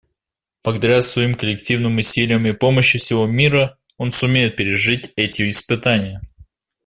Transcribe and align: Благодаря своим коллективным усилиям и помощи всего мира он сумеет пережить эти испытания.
Благодаря 0.63 1.03
своим 1.03 1.35
коллективным 1.35 1.95
усилиям 1.99 2.47
и 2.47 2.53
помощи 2.53 2.97
всего 2.97 3.27
мира 3.27 3.77
он 3.97 4.11
сумеет 4.11 4.55
пережить 4.55 5.13
эти 5.15 5.47
испытания. 5.51 6.21